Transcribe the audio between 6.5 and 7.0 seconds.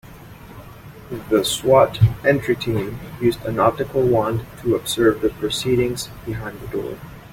the door.